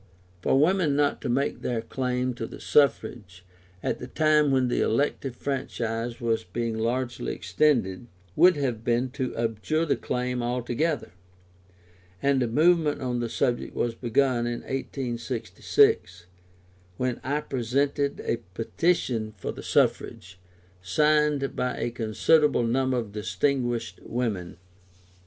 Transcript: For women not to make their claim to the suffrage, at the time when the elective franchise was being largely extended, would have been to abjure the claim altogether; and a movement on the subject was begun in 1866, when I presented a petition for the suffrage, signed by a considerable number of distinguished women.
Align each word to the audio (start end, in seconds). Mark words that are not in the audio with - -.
For 0.41 0.59
women 0.59 0.95
not 0.95 1.21
to 1.21 1.29
make 1.29 1.61
their 1.61 1.83
claim 1.83 2.33
to 2.33 2.47
the 2.47 2.59
suffrage, 2.59 3.45
at 3.83 3.99
the 3.99 4.07
time 4.07 4.49
when 4.49 4.67
the 4.67 4.81
elective 4.81 5.35
franchise 5.35 6.19
was 6.19 6.43
being 6.43 6.75
largely 6.75 7.33
extended, 7.35 8.07
would 8.35 8.55
have 8.55 8.83
been 8.83 9.11
to 9.11 9.37
abjure 9.37 9.85
the 9.85 9.95
claim 9.95 10.41
altogether; 10.41 11.11
and 12.19 12.41
a 12.41 12.47
movement 12.47 12.99
on 12.99 13.19
the 13.19 13.29
subject 13.29 13.75
was 13.75 13.93
begun 13.93 14.47
in 14.47 14.61
1866, 14.61 16.25
when 16.97 17.21
I 17.23 17.41
presented 17.41 18.21
a 18.25 18.37
petition 18.55 19.35
for 19.37 19.51
the 19.51 19.61
suffrage, 19.61 20.39
signed 20.81 21.55
by 21.55 21.77
a 21.77 21.91
considerable 21.91 22.63
number 22.63 22.97
of 22.97 23.11
distinguished 23.11 23.99
women. 24.01 24.57